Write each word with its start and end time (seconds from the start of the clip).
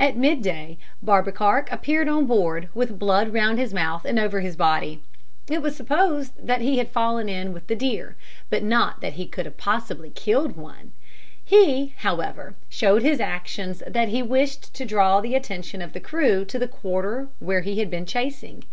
At 0.00 0.16
mid 0.16 0.42
day 0.42 0.78
Barbekark 1.00 1.70
appeared 1.70 2.08
on 2.08 2.26
board, 2.26 2.68
with 2.74 2.98
blood 2.98 3.32
round 3.32 3.60
his 3.60 3.72
mouth 3.72 4.04
and 4.04 4.18
over 4.18 4.40
his 4.40 4.56
body. 4.56 5.00
It 5.48 5.62
was 5.62 5.76
supposed 5.76 6.32
that 6.44 6.60
he 6.60 6.78
had 6.78 6.88
fallen 6.90 7.28
in 7.28 7.52
with 7.52 7.68
the 7.68 7.76
deer, 7.76 8.16
but 8.48 8.64
not 8.64 9.00
that 9.00 9.12
he 9.12 9.28
could 9.28 9.56
possibly 9.58 10.08
have 10.08 10.16
killed 10.16 10.56
one. 10.56 10.90
He, 11.44 11.94
however, 11.98 12.56
showed 12.68 13.02
by 13.04 13.08
his 13.10 13.20
actions 13.20 13.80
that 13.86 14.08
he 14.08 14.24
wished 14.24 14.74
to 14.74 14.84
draw 14.84 15.20
the 15.20 15.36
attention 15.36 15.80
of 15.82 15.92
the 15.92 16.00
crew 16.00 16.44
to 16.46 16.58
the 16.58 16.66
quarter 16.66 17.28
where 17.38 17.60
he 17.60 17.78
had 17.78 17.90
been 17.90 18.06
chasing. 18.06 18.64